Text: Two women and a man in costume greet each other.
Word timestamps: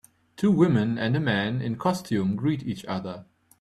Two 0.35 0.51
women 0.51 0.97
and 0.97 1.15
a 1.15 1.19
man 1.19 1.61
in 1.61 1.75
costume 1.75 2.35
greet 2.35 2.63
each 2.65 2.83
other. 2.85 3.25